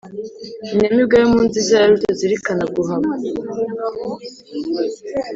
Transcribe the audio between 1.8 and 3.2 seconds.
Rutazirikanaguhaba